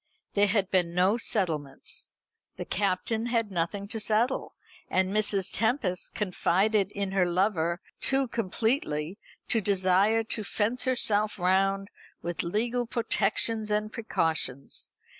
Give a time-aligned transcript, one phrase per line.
[0.33, 2.09] There had been no settlements.
[2.57, 4.55] The Captain had nothing to settle,
[4.89, 5.51] and Mrs.
[5.53, 11.91] Tempest confided in her lover too completely to desire to fence herself round
[12.23, 14.89] with legal protections and precautions.